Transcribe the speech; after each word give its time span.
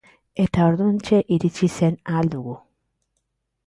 Eta 0.43 0.65
orduantxe 0.69 1.21
iritsi 1.37 1.71
zen 1.77 2.01
Ahal 2.09 2.35
Dugu. 2.37 2.61